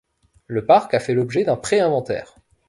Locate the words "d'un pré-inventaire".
1.43-2.35